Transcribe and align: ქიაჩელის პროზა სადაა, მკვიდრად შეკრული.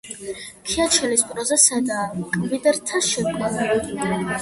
ქიაჩელის 0.69 1.25
პროზა 1.33 1.59
სადაა, 1.65 2.09
მკვიდრად 2.25 2.97
შეკრული. 3.13 4.23